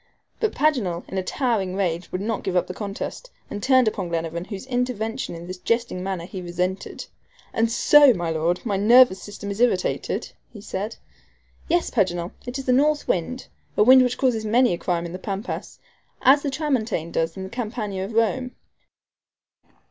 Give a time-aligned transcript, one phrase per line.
[0.39, 4.09] But Paganel, in a towering rage, would not give up the contest, and turned upon
[4.09, 7.05] Glenarvan, whose intervention in this jesting manner he resented.
[7.53, 10.95] "And so, my Lord, my nervous system is irritated?" he said.
[11.67, 15.13] "Yes, Paganel, it is the north wind a wind which causes many a crime in
[15.13, 15.77] the Pampas,
[16.23, 18.55] as the TRAMONTANE does in the Campagna of Rome."